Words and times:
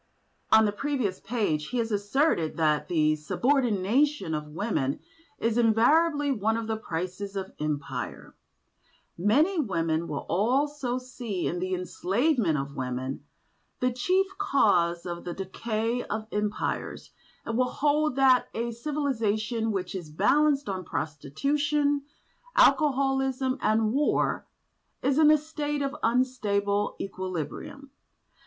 On 0.51 0.65
the 0.65 0.71
previous 0.71 1.19
page 1.19 1.67
he 1.67 1.77
has 1.77 1.91
asserted 1.91 2.57
that 2.57 2.87
"the 2.87 3.15
subordination 3.15 4.33
of 4.33 4.47
women 4.47 4.99
is 5.37 5.59
invariably 5.59 6.31
one 6.31 6.57
of 6.57 6.65
the 6.65 6.75
prices 6.75 7.35
of 7.35 7.51
Empire." 7.59 8.33
Many 9.15 9.59
women 9.59 10.07
will 10.07 10.25
also 10.27 10.97
see 10.97 11.45
in 11.45 11.59
the 11.59 11.75
enslavement 11.75 12.57
of 12.57 12.75
women 12.75 13.23
the 13.79 13.91
chief 13.91 14.25
cause 14.39 15.05
of 15.05 15.23
the 15.23 15.35
decay 15.35 16.01
of 16.05 16.25
Empires, 16.31 17.11
and 17.45 17.55
will 17.55 17.69
hold 17.69 18.15
that 18.15 18.47
a 18.55 18.71
civilisation 18.71 19.71
which 19.71 19.93
is 19.93 20.09
balanced 20.09 20.67
on 20.67 20.83
prostitution, 20.83 22.01
alcoholism 22.55 23.59
and 23.61 23.93
war 23.93 24.47
is 25.03 25.19
in 25.19 25.29
a 25.29 25.37
state 25.37 25.83
of 25.83 25.95
unstable 26.01 26.95
equilibrium. 26.99 27.91